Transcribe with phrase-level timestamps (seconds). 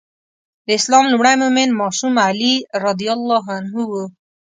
[0.65, 2.53] د اسلام لومړی مؤمن ماشوم علي
[2.83, 2.99] رض
[3.89, 3.93] و.